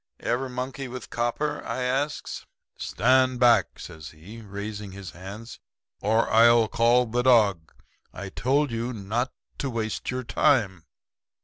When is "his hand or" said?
4.93-6.27